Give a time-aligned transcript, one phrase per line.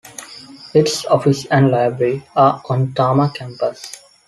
[0.73, 4.01] Its office and library are on Tama Campus.